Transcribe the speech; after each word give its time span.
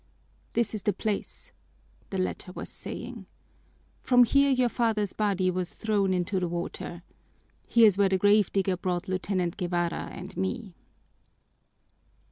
"This 0.53 0.73
is 0.73 0.81
the 0.81 0.93
place," 0.93 1.51
the 2.09 2.17
latter 2.17 2.51
was 2.53 2.69
saying. 2.69 3.27
"From 4.01 4.23
here 4.23 4.49
your 4.49 4.67
father's 4.67 5.13
body 5.13 5.51
was 5.51 5.69
thrown 5.69 6.11
into 6.11 6.39
the 6.39 6.47
water. 6.47 7.03
Here's 7.67 7.99
where 7.99 8.09
the 8.09 8.17
grave 8.17 8.51
digger 8.51 8.77
brought 8.77 9.07
Lieutenant 9.07 9.57
Guevara 9.57 10.09
and 10.11 10.35
me." 10.35 10.73